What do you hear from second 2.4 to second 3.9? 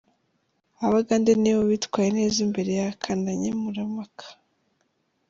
imbere y’akana nkemura